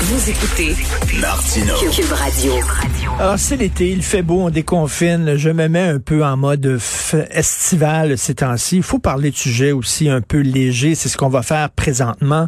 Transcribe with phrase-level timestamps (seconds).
[0.00, 0.76] Vous écoutez
[1.20, 1.74] Martineau.
[1.90, 2.52] Cube Radio.
[3.18, 5.34] Alors, c'est l'été, il fait beau, on déconfine.
[5.36, 6.78] Je me mets un peu en mode
[7.32, 8.76] estival ces temps-ci.
[8.76, 10.94] Il faut parler de sujets aussi un peu légers.
[10.94, 12.46] C'est ce qu'on va faire présentement.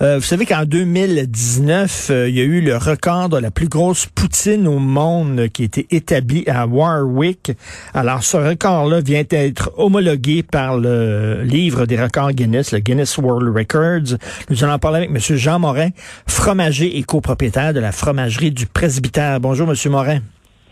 [0.00, 3.68] Euh, vous savez qu'en 2019, euh, il y a eu le record de la plus
[3.68, 7.52] grosse poutine au monde qui a été établi à Warwick.
[7.92, 13.54] Alors, ce record-là vient d'être homologué par le livre des records Guinness, le Guinness World
[13.54, 14.16] Records.
[14.48, 15.36] Nous allons en parler avec M.
[15.36, 15.90] Jean Morin,
[16.26, 19.40] fromager et copropriétaire de la fromagerie du Presbytère.
[19.40, 19.74] Bonjour, M.
[19.90, 20.18] Morin.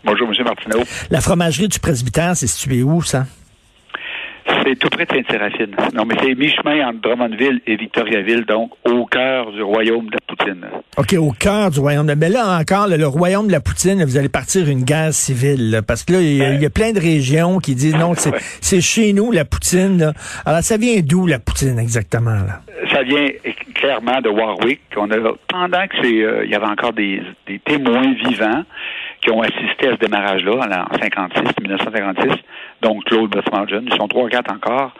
[0.03, 0.43] Bonjour, M.
[0.45, 0.83] Martineau.
[1.09, 3.25] La fromagerie du Presbytère, c'est situé où, ça?
[4.63, 5.75] C'est tout près de Sainte-Séraphine.
[5.95, 10.19] Non, mais c'est mi-chemin entre Drummondville et Victoriaville, donc au cœur du royaume de la
[10.27, 10.65] Poutine.
[10.97, 12.13] OK, au cœur du royaume de...
[12.13, 15.71] Mais là, encore, le royaume de la Poutine, vous allez partir une guerre civile.
[15.71, 17.95] là, parce que là, il y, a- il y a plein de régions qui disent
[17.95, 18.31] non, c'est
[18.75, 18.81] Ouais.
[18.81, 19.97] chez nous, la Poutine.
[19.97, 20.13] là.
[20.45, 22.31] Alors, ça vient d'où, la Poutine, exactement?
[22.31, 22.61] Là?
[22.91, 23.25] Ça vient
[23.85, 24.81] de Warwick.
[24.97, 28.63] On a, pendant que c'est, euh, il y avait encore des, des témoins vivants
[29.21, 32.31] qui ont assisté à ce démarrage-là en, en 56, 1956,
[32.81, 34.91] donc Claude Bosmargen, ils sont trois, quatre encore,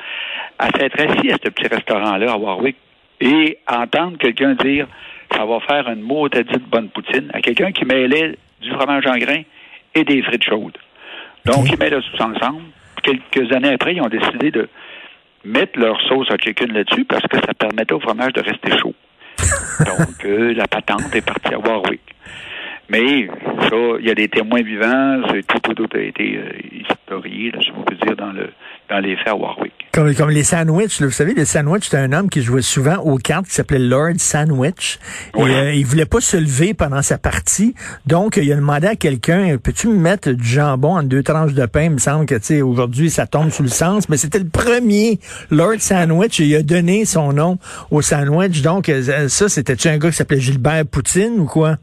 [0.59, 2.77] à s'être assis à ce petit restaurant-là à Warwick
[3.21, 4.87] et entendre quelqu'un dire
[5.31, 9.43] ça va faire une motadite bonne poutine à quelqu'un qui mêlait du fromage en grains
[9.95, 10.77] et des frites chaudes.
[11.45, 12.63] Donc, ils mêlent tout ensemble.
[13.03, 14.67] Quelques années après, ils ont décidé de
[15.45, 18.93] mettre leur sauce à chicken là-dessus parce que ça permettait au fromage de rester chaud.
[19.79, 22.01] Donc, euh, la patente est partie à Warwick.
[22.89, 23.27] Mais
[23.69, 27.59] ça, il y a des témoins vivants, tout, tout, tout a été euh, historié, là,
[27.61, 28.49] si on peut dire, dans le
[28.89, 29.73] dans les faits à Warwick.
[29.91, 31.07] Comme, comme les sandwichs, là.
[31.07, 34.17] vous savez, les sandwichs, c'était un homme qui jouait souvent aux cartes, qui s'appelait Lord
[34.17, 34.99] Sandwich.
[35.35, 35.49] Oui.
[35.49, 37.73] Et euh, il voulait pas se lever pendant sa partie.
[38.05, 41.65] Donc, il a demandé à quelqu'un, peux-tu me mettre du jambon en deux tranches de
[41.65, 41.83] pain?
[41.83, 44.09] Il me semble que, tu sais, aujourd'hui, ça tombe sous le sens.
[44.09, 45.19] Mais c'était le premier
[45.49, 46.39] Lord Sandwich.
[46.39, 47.57] Et il a donné son nom
[47.91, 48.61] au sandwich.
[48.61, 51.77] Donc, euh, ça, c'était-tu un gars qui s'appelait Gilbert Poutine ou quoi?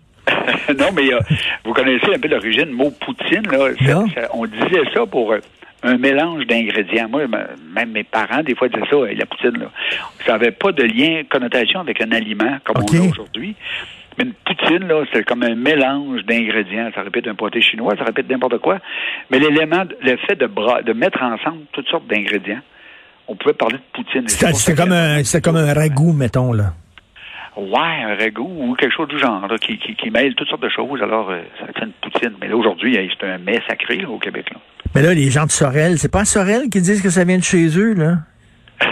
[0.78, 1.18] non, mais euh,
[1.64, 3.68] vous connaissez un peu l'origine, le mot poutine, là.
[3.84, 4.06] ça- Non.
[4.14, 5.38] ça- on disait ça pour euh,
[5.82, 7.08] un mélange d'ingrédients.
[7.08, 7.22] Moi,
[7.74, 9.66] même mes parents, des fois, disaient ça, la poutine, là.
[10.26, 13.54] Ça n'avait pas de lien, connotation avec un aliment comme on l'a aujourd'hui.
[14.18, 16.90] Mais une poutine, là, c'est comme un mélange d'ingrédients.
[16.94, 18.78] Ça répète un pâté chinois, ça répète n'importe quoi.
[19.30, 22.60] Mais l'élément, le fait de, bras, de mettre ensemble toutes sortes d'ingrédients,
[23.26, 24.28] on pouvait parler de poutine.
[24.28, 26.74] C'est comme un, c'était comme un ragoût, mettons, là.
[27.56, 30.62] Ouais, un ragoût ou quelque chose du genre, là, qui, qui, qui mêle toutes sortes
[30.62, 31.02] de choses.
[31.02, 32.32] Alors, euh, ça fait une poutine.
[32.40, 34.46] Mais là, aujourd'hui, c'est un mets sacré là, au Québec.
[34.52, 34.58] Là.
[34.94, 37.42] Mais là, les gens de Sorel, c'est pas Sorel qui disent que ça vient de
[37.44, 38.18] chez eux, là?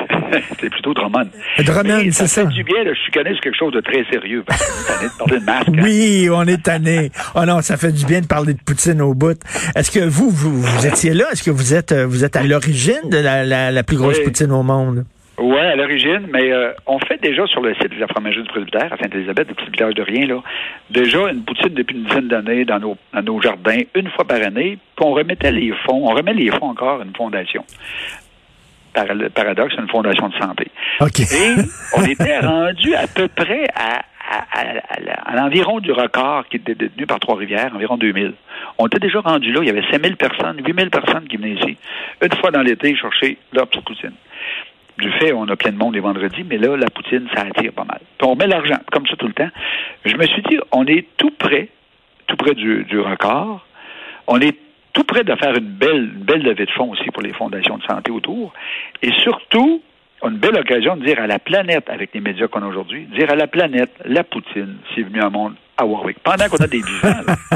[0.61, 1.29] c'est plutôt Drummond.
[1.59, 2.43] Drummond, c'est ça.
[2.43, 4.45] fait du bien, là, je connais sur quelque chose de très sérieux.
[4.47, 5.69] Parce qu'on est tanné de parler de masque.
[5.69, 5.83] hein?
[5.83, 7.11] Oui, on est tanné.
[7.35, 9.41] Oh non, ça fait du bien de parler de Poutine au bout.
[9.75, 11.25] Est-ce que vous, vous, vous étiez là?
[11.33, 14.19] Est-ce que vous êtes, euh, vous êtes à l'origine de la, la, la plus grosse
[14.19, 14.25] Oui.
[14.25, 15.05] Poutine au monde?
[15.41, 18.49] Ouais, à l'origine, mais euh, on fait déjà sur le site de la fromagerie du
[18.51, 20.43] presbytère à Sainte-Élisabeth, le petit village de rien, là,
[20.91, 24.37] déjà une poutine depuis une dizaine d'années dans nos, dans nos jardins, une fois par
[24.43, 27.65] année, puis on remettait les fonds, on remet les fonds encore à une fondation.
[28.93, 30.67] Par, le paradoxe, une fondation de santé.
[31.01, 31.21] OK.
[31.21, 31.55] Et
[31.97, 34.61] on était rendu à peu près à, à,
[35.31, 38.35] à- l'environ du record qui était détenu par Trois-Rivières, environ 2000.
[38.79, 41.77] On était déjà rendu là, il y avait 5000 personnes, 8000 personnes qui venaient ici,
[42.21, 44.13] une fois dans l'été, chercher leur petite poutine.
[45.01, 47.73] Du fait, on a plein de monde les vendredis, mais là, la poutine, ça attire
[47.73, 48.01] pas mal.
[48.23, 49.49] On met l'argent, comme ça tout le temps.
[50.05, 51.69] Je me suis dit, on est tout près,
[52.27, 53.65] tout près du, record.
[54.27, 54.57] On est
[54.93, 57.79] tout près de faire une belle, une belle levée de fonds aussi pour les fondations
[57.79, 58.53] de santé autour.
[59.03, 59.83] Et surtout,
[60.29, 63.31] une belle occasion de dire à la planète, avec les médias qu'on a aujourd'hui, dire
[63.31, 66.19] à la planète, la poutine, c'est venu un monde à Warwick.
[66.23, 67.15] Pendant qu'on a des vivants.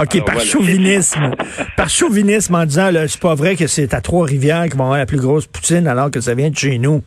[0.00, 0.40] OK, Alors, par voilà.
[0.50, 1.30] chauvinisme.
[1.76, 4.98] par chauvinisme en disant, là, c'est pas vrai que c'est à Trois-Rivières qui vont avoir
[4.98, 7.02] la plus grosse Poutine alors que ça vient de chez nous.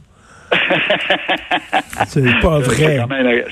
[2.08, 3.00] c'est pas vrai.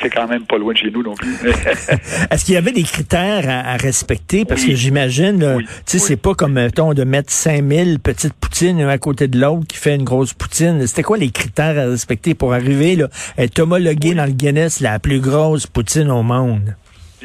[0.01, 1.36] c'est quand même pas loin de chez nous non plus.
[2.31, 4.45] Est-ce qu'il y avait des critères à, à respecter?
[4.45, 4.69] Parce Oui.
[4.69, 5.63] que j'imagine, Oui.
[5.65, 6.03] tu sais, Oui.
[6.07, 9.77] c'est pas comme, mettons, de mettre 5000 petites poutines un à côté de l'autre qui
[9.77, 10.86] fait une grosse poutine.
[10.88, 13.07] C'était quoi les critères à respecter pour arriver, là,
[13.38, 16.75] à être homologué dans le Guinness la plus grosse poutine au monde?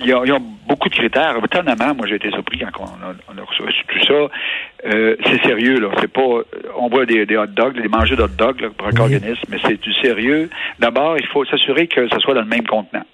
[0.00, 0.38] Il y, a, il y a
[0.68, 1.36] beaucoup de critères.
[1.44, 4.28] Étonnamment, moi, j'ai été surpris quand on a, on a reçu tout ça.
[4.86, 5.88] Euh, c'est sérieux, là.
[6.00, 6.22] C'est pas.
[6.76, 9.00] On voit des, des hot dogs, des mangers d'hot dogs là, pour un Oui.
[9.00, 10.48] organisme, mais c'est du sérieux.
[10.78, 13.04] D'abord, il faut s'assurer que ça soit dans le même contenant.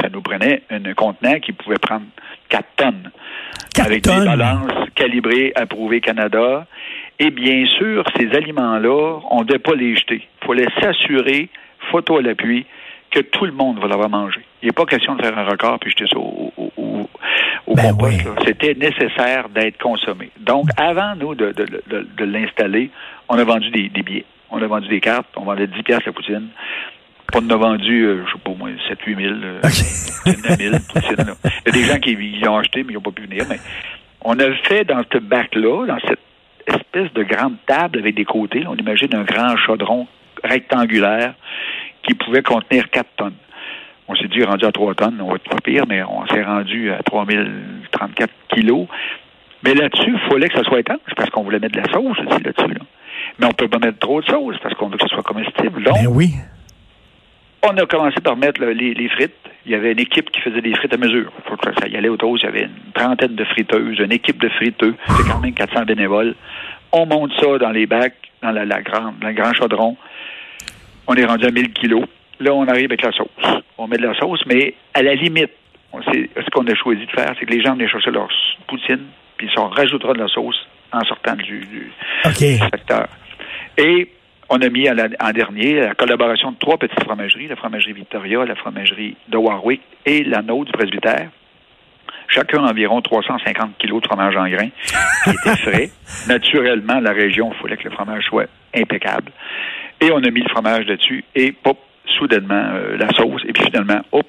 [0.00, 2.04] Ça nous prenait un contenant qui pouvait prendre
[2.48, 3.10] 4 tonnes.
[3.74, 4.20] Quatre avec tonnes?
[4.20, 6.66] des balances calibrées, approuvées Canada.
[7.18, 10.26] Et bien sûr, ces aliments-là, on ne devait pas les jeter.
[10.42, 11.48] Il fallait s'assurer,
[11.90, 12.64] photo à l'appui,
[13.10, 14.40] que tout le monde va l'avoir mangé.
[14.62, 17.10] Il n'est pas question de faire un record puis jeter ça au, au, au,
[17.66, 18.44] au Ben compost, oui.
[18.46, 20.30] C'était nécessaire d'être consommé.
[20.38, 22.90] Donc, avant, nous, de, de, de, de l'installer,
[23.28, 24.24] on a vendu des, des billets.
[24.50, 25.26] On a vendu des cartes.
[25.36, 26.48] On vendait 10 piastres la poutine.
[27.34, 29.34] On en a vendu, euh, je sais pas, au moins 7-8 000.
[29.42, 30.48] euh, OK.
[30.48, 31.34] 9 000 poutines, là.
[31.44, 33.44] Il y a des gens qui y ont acheté, mais ils n'ont pas pu venir.
[33.48, 33.58] Mais
[34.22, 36.18] on a fait dans ce bac-là, dans cette
[36.66, 40.06] espèce de grande table avec des côtés, là, on imagine un grand chaudron
[40.42, 41.34] rectangulaire
[42.02, 43.34] qui pouvait contenir 4 tonnes.
[44.08, 46.42] On s'est dit, rendu à 3 tonnes, on va être pas pire, mais on s'est
[46.42, 48.86] rendu à 3034 kilos.
[49.62, 52.18] Mais là-dessus, il fallait que ça soit étanche parce qu'on voulait mettre de la sauce
[52.18, 52.74] aussi là-dessus.
[52.74, 52.80] Là.
[53.38, 55.82] Mais on peut pas mettre trop de sauce parce qu'on veut que ce soit comestible.
[55.82, 56.30] Donc, Ben oui.
[57.62, 59.34] on a commencé par mettre là, les, les frites.
[59.66, 61.30] Il y avait une équipe qui faisait des frites à mesure.
[61.46, 62.36] Faut que ça y allait autour.
[62.38, 64.94] Il y avait une trentaine de friteuses, une équipe de friteux.
[65.08, 66.34] C'est quand même 400 bénévoles.
[66.92, 69.96] On monte ça dans les bacs, dans la, la grande, dans le grand chaudron.
[71.10, 72.04] On est rendu à 1000 kilos.
[72.38, 73.28] Là, on arrive avec la sauce.
[73.76, 75.50] On met de la sauce, mais à la limite,
[75.92, 78.28] on sait, ce qu'on a choisi de faire, c'est que les gens venaient chercher leur
[78.68, 80.56] poutine, puis on rajoutera de la sauce
[80.92, 81.90] en sortant du, du,
[82.24, 82.38] OK.
[82.38, 83.08] du secteur.
[83.76, 84.08] Et
[84.48, 87.92] on a mis à la- en dernier la collaboration de trois petites fromageries, la fromagerie
[87.92, 91.28] Victoria, la fromagerie de Warwick et la nôtre du presbytère.
[92.28, 94.68] Chacun environ 350 kilos de fromage en grains
[95.24, 95.90] qui était frais.
[96.28, 99.32] Naturellement, la région, il fallait que le fromage soit impeccable.
[100.00, 101.78] Et on a mis le fromage dessus et pop,
[102.18, 103.42] soudainement euh, la sauce.
[103.46, 104.26] Et puis finalement, hop,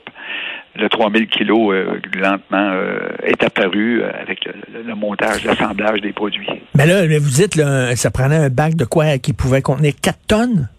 [0.76, 6.48] le 3000 kilos euh, lentement euh, est apparu avec le, montage, l'assemblage des produits.
[6.76, 10.18] Mais là, vous dites, là, ça prenait un bac de quoi qui pouvait contenir 4
[10.28, 10.70] tonnes?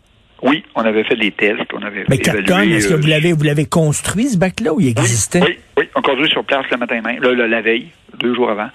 [0.43, 3.07] Oui, on avait fait des tests, on avait Mais 4 évalué, tonnes, est-ce que vous
[3.07, 5.41] l'avez, vous l'avez construit, ce bac-là, ou il existait?
[5.41, 7.89] Oui, oui, on conduit sur place le matin même, la veille,
[8.19, 8.69] deux jours avant.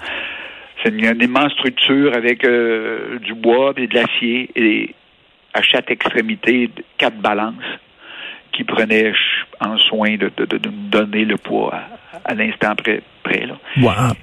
[0.81, 4.95] C'est une, une immense structure avec du bois et de l'acier et
[5.57, 7.55] à chaque extrémité quatre balances
[8.53, 9.11] qui prenaient
[9.59, 13.01] en soin de, de, de- de nous donner le poids à, à l'instant près.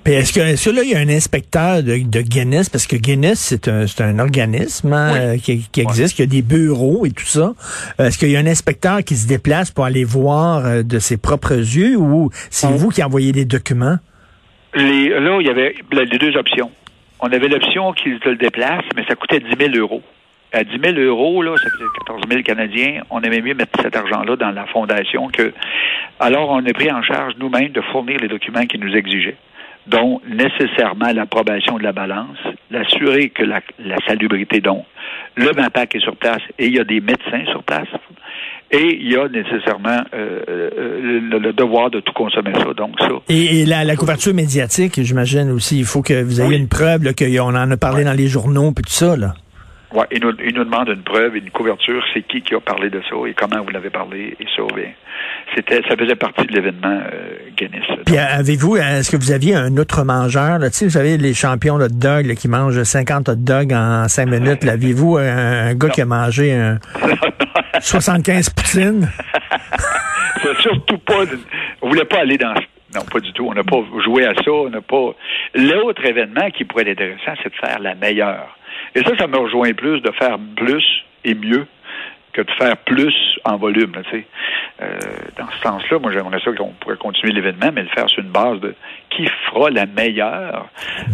[0.02, 2.96] Puis est-ce que, que là, il y a un inspecteur de, de Guinness, parce que
[2.96, 5.18] Guinness, c'est un, organisme hein, Oui.
[5.20, 7.52] euh, qui, qui existe, qui a des bureaux et tout ça.
[8.00, 10.98] Euh, Est-ce qu'il y a un inspecteur qui se déplace pour aller voir euh, de
[10.98, 12.74] ses propres yeux ou c'est Oui.
[12.78, 13.98] vous qui envoyez des documents?
[14.74, 16.70] Les, là, il y avait les deux options.
[17.20, 20.02] On avait l'option qu'ils te le déplacent, mais ça coûtait 10 000 euros.
[20.54, 23.02] À 10 000 euros, là, ça faisait 14 000 Canadiens.
[23.10, 25.52] On aimait mieux mettre cet argent-là dans la fondation que.
[26.20, 29.36] Alors, on a pris en charge nous-mêmes de fournir les documents qu'ils nous exigeaient,
[29.88, 32.38] dont nécessairement l'approbation de la balance,
[32.70, 34.84] l'assurer que la, la salubrité, donc,
[35.36, 37.88] le MAPAC est sur place et il y a des médecins sur place.
[38.70, 42.72] Et il y a nécessairement euh, euh, le, le devoir de tout consommer ça.
[42.76, 46.48] Donc, ça, Et, et la, la couverture médiatique, j'imagine aussi, il faut que vous ayez
[46.50, 46.56] Oui.
[46.56, 48.04] une preuve qu'on en a parlé Ouais.
[48.04, 49.16] dans les journaux puis tout ça.
[49.16, 49.34] Là.
[49.94, 52.90] Ouais, il nous, il nous demande une preuve, une couverture, c'est qui qui a parlé
[52.90, 54.90] de ça et comment vous l'avez parlé et ça, bien,
[55.54, 57.84] c'était, ça faisait partie de l'événement euh, Guinness.
[58.04, 60.58] Puis avez-vous, est-ce que vous aviez un autre mangeur?
[60.58, 60.68] Là?
[60.70, 63.72] Tu sais, vous savez, les champions de hot dog là, qui mangent 50 hot dogs
[63.72, 64.64] en 5 minutes.
[64.64, 66.80] L'aviez-vous un, un gars qui a mangé un
[67.80, 69.08] 75 poutines?
[70.42, 71.22] c'est surtout pas,
[71.82, 72.54] on voulait pas aller dans,
[72.94, 73.46] non, pas du tout.
[73.48, 74.50] On n'a pas joué à ça.
[74.50, 75.14] On n'a pas.
[75.54, 78.56] L'autre événement qui pourrait être intéressant, c'est de faire la meilleure.
[78.94, 81.66] Et ça, ça me rejoint plus de faire plus et mieux
[82.34, 83.14] que de faire plus
[83.44, 83.92] en volume.
[83.94, 84.26] là, tu sais.
[84.82, 84.98] Euh,
[85.38, 88.30] dans ce sens-là, moi, j'aimerais ça qu'on pourrait continuer l'événement, mais le faire sur une
[88.30, 88.74] base de
[89.16, 90.68] qui fera la meilleure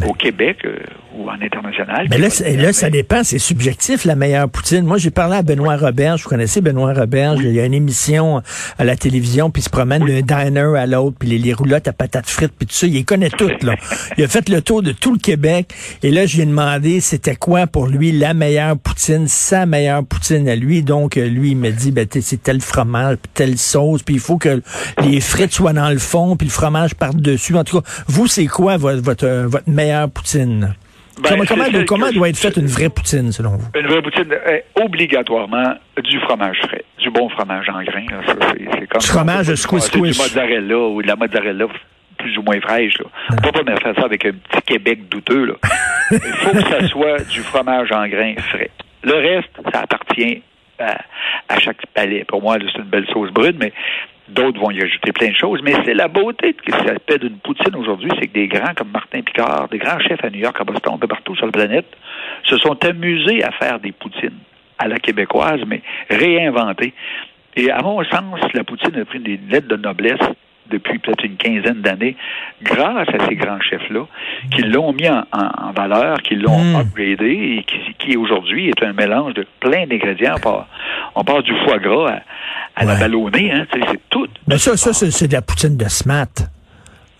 [0.06, 0.78] au Québec euh,
[1.14, 2.06] ou en international.
[2.08, 4.84] Mais là, ça dépend, c'est subjectif, la meilleure poutine.
[4.84, 8.40] Moi, j'ai parlé à Benoît Roberge, vous connaissez Benoît Roberge, il y a une émission
[8.78, 11.88] à la télévision, puis il se promène d'un diner à l'autre, puis les, les roulottes
[11.88, 13.74] à patates frites, puis tout ça, il les connaît toutes, là.
[14.16, 15.72] Il a fait le tour de tout le Québec,
[16.02, 20.04] et là, je lui ai demandé c'était quoi pour lui la meilleure poutine, sa meilleure
[20.04, 20.82] poutine à lui.
[20.82, 24.20] Donc, euh, lui, il me dit, ben, c'est tel fromage, puis telle sauce, puis il
[24.20, 24.62] faut que
[25.02, 27.54] les frites soient dans le fond, puis le fromage parte dessus.
[27.56, 30.74] En tout cas, vous, c'est quoi votre, votre, euh, votre meilleure poutine?
[31.22, 33.68] Ben, comment doit être faite une vraie poutine, selon vous?
[33.78, 38.06] Une vraie poutine, euh, obligatoirement du fromage frais, du bon fromage en grains.
[38.26, 41.66] C'est, comme Du fromage de squish c'est du mozzarella ou de la mozzarella
[42.18, 42.98] plus ou moins fraîche.
[42.98, 43.06] Là.
[43.32, 45.46] On peut pas faire ça avec un petit Québec douteux.
[45.46, 45.54] Là.
[46.10, 48.70] Il faut que ça soit du fromage en grains frais.
[49.02, 50.42] Le reste, ça appartient
[50.80, 52.24] à, chaque palais.
[52.24, 53.72] Pour moi, c'est une belle sauce brune, mais
[54.30, 57.18] D'autres vont y ajouter plein de choses, mais c'est la beauté de ce qui s'appelle
[57.18, 60.38] d'une poutine aujourd'hui, c'est que des grands comme Martin Picard, des grands chefs à New
[60.38, 61.88] York, à Boston, un peu partout sur la planète,
[62.44, 64.38] se sont amusés à faire des poutines
[64.78, 66.94] à la québécoise, mais réinventées.
[67.56, 70.20] Et à mon sens, la poutine a pris des lettres de noblesse
[70.70, 72.16] depuis peut-être une quinzaine d'années,
[72.62, 74.06] grâce à ces grands chefs-là,
[74.50, 76.76] qui l'ont mis en, valeur, qui l'ont mm.
[76.76, 80.36] upgradé et qui, qui aujourd'hui est un mélange de plein d'ingrédients.
[81.14, 82.20] On part, du foie gras
[82.76, 84.28] à, la ballonnée, hein, c'est tout.
[84.46, 86.50] Mais ça, ça c'est de la poutine de smat.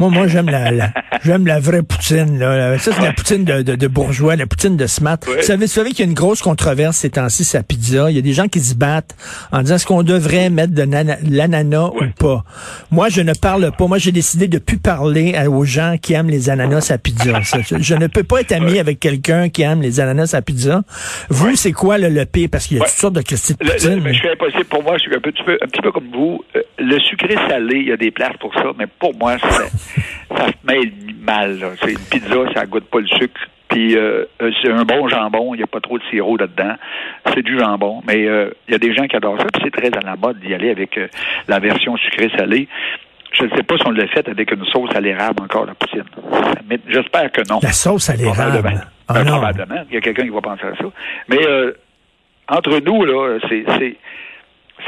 [0.01, 0.93] Moi, moi j'aime la,
[1.25, 2.39] j'aime la vraie poutine.
[2.39, 2.79] Là.
[2.79, 5.19] Ça, c'est la poutine de, de, bourgeois, la poutine de smart.
[5.27, 8.11] Vous savez, vous savez qu'il y a une grosse controverse ces temps-ci, sa pizza.
[8.11, 9.15] Il y a des gens qui se battent
[9.53, 10.87] en disant est-ce qu'on devrait mettre de
[11.31, 12.45] l'ananas ou pas?
[12.91, 13.87] Moi, je ne parle pas.
[13.87, 17.39] Moi, j'ai décidé de plus parler aux gens qui aiment les ananas à pizza.
[17.79, 20.83] je ne peux pas être ami avec quelqu'un qui aime les ananas à pizza.
[21.29, 22.49] Vous, c'est quoi le, le pire?
[22.51, 24.03] Parce qu'il y a toutes sortes de questions de poutine.
[24.07, 24.65] je suis impossible.
[24.65, 26.43] Pour moi, je suis un petit peu, un petit peu comme vous.
[26.57, 29.71] Euh, le sucré salé, il y a des places pour ça, mais pour moi, c'est
[30.37, 31.59] ça se mêle mal.
[31.83, 33.41] C'est une pizza, ça goûte pas le sucre.
[33.69, 36.75] Puis euh, euh, c'est un bon jambon, il n'y a pas trop de sirop là-dedans.
[37.33, 38.03] C'est du jambon.
[38.07, 40.17] Mais euh, il y a des gens qui adorent ça, puis c'est très à la
[40.17, 40.99] mode d'y aller avec
[41.47, 42.69] la version sucrée-salée.
[43.33, 45.75] Je ne sais pas si on l'a fait avec une sauce à l'érable encore, la
[45.75, 46.05] poutine.
[46.69, 47.61] Mais j'espère que non.
[47.63, 48.81] La sauce à l'érable?
[49.09, 49.83] Oh, probablement.
[49.89, 50.85] Il y a quelqu'un qui va penser à ça.
[51.29, 51.39] Mais
[52.49, 53.97] entre nous, là, c'est, c'est,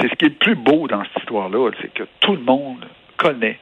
[0.00, 2.84] c'est ce qui est le plus beau dans cette histoire-là, c'est que tout le monde
[3.16, 3.58] connaît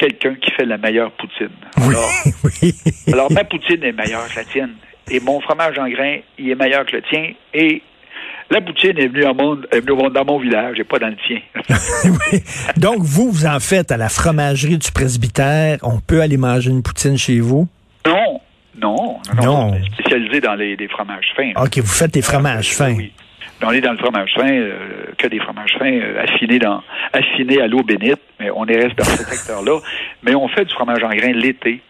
[0.00, 1.50] quelqu'un qui fait la meilleure poutine.
[1.76, 2.10] Alors,
[3.12, 4.74] alors, ma poutine est meilleure que la tienne.
[5.10, 7.32] Et mon fromage en grain, il est meilleur que le tien.
[7.52, 7.82] Et
[8.50, 11.40] la poutine est venue, monde, est venue dans mon village et pas dans le tien.
[12.76, 15.78] Donc, vous, vous en faites à la fromagerie du presbytère.
[15.82, 17.68] On peut aller manger une poutine chez vous?
[18.06, 18.40] Non.
[18.80, 19.80] Non, non, non.
[19.98, 21.52] spécialisé dans les, fromages fins.
[21.56, 22.94] OK, vous faites des fromages fins.
[22.94, 23.12] Oui
[23.62, 26.82] on est dans le fromage fin, euh, que des fromages fins euh, affinés dans
[27.12, 29.80] affinés à l'eau bénite, mais on est reste dans ce secteur-là.
[30.22, 31.80] Mais on fait du fromage en grains l'été,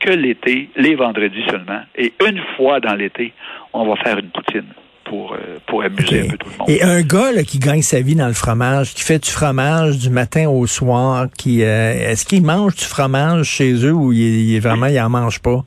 [0.00, 1.80] que l'été, les vendredis seulement.
[1.96, 3.32] Et une fois dans l'été,
[3.72, 4.66] on va faire une poutine
[5.04, 6.70] pour, euh, pour amuser un peu tout le monde.
[6.70, 10.10] Et un gars qui gagne sa vie dans le fromage, qui fait du fromage du
[10.10, 14.86] matin au soir, qui est-ce qu'il mange du fromage chez eux ou il, il vraiment
[14.86, 15.64] il en mange pas?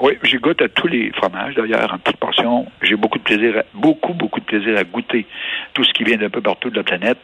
[0.00, 2.66] Oui, j'ai goûte à tous les fromages, d'ailleurs, en petite portion.
[2.82, 5.26] J'ai beaucoup de plaisir, beaucoup, beaucoup de plaisir à goûter
[5.74, 7.18] tout ce qui vient d'un peu partout de la planète.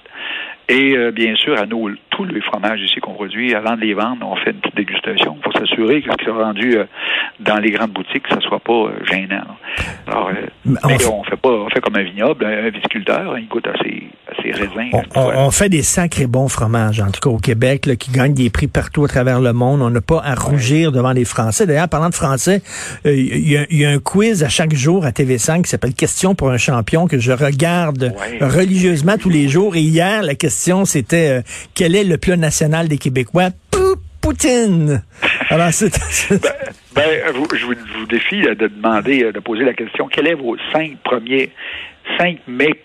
[0.69, 3.95] Et euh, bien sûr, à nous, tous les fromages ici qu'on produit, avant de les
[3.95, 6.85] vendre, on fait une petite dégustation pour s'assurer que ce qui est rendu euh,
[7.41, 9.57] dans les grandes boutiques, ça soit pas euh, gênant.
[10.07, 10.31] Alors,
[10.67, 13.79] mais on fait pas, on fait comme un vignoble, un viticulteur, hein, il goûte à
[13.83, 14.08] ses,
[14.45, 14.90] raisins.
[15.14, 18.50] On, fait des sacrés bons fromages, en tout cas au Québec, là, qui gagnent des
[18.50, 19.83] prix partout à travers le monde.
[19.83, 21.66] On n'a pas à rougir devant les Français.
[21.66, 22.62] D'ailleurs, parlant de français,
[23.04, 26.59] il y, a un quiz à chaque jour à TV5 qui s'appelle Question pour un
[26.59, 29.76] champion que je regarde religieusement tous les jours.
[29.76, 31.42] Et hier, la question c'était euh,
[31.75, 33.50] quel est le plat national des Québécois?
[34.21, 35.02] Poutine.
[35.50, 35.90] Alors, c'est,
[36.30, 36.52] ben,
[36.95, 37.04] ben
[37.54, 41.50] je, vous, défie de demander, euh, de poser la question, quels sont vos cinq premiers,
[42.18, 42.83] cinq mets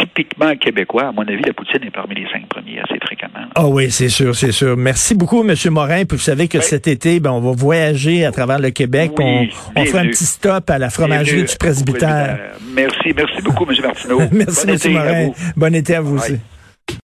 [0.00, 1.08] typiquement québécois.
[1.08, 3.46] À mon avis, la poutine est parmi les cinq premiers assez fréquemment.
[3.54, 4.76] Ah oh oui, c'est sûr, c'est sûr.
[4.76, 5.54] Merci beaucoup, M.
[5.70, 6.04] Morin.
[6.04, 9.12] Puis vous savez que cet été, ben, on va voyager à travers le Québec.
[9.18, 12.38] on, on fait un petit stop à la fromagerie du presbytère.
[12.74, 13.76] Merci, merci beaucoup, M.
[13.82, 14.20] Martineau.
[14.32, 14.92] merci, M.
[14.92, 15.30] Morin.
[15.56, 16.38] Bon été à vous aussi.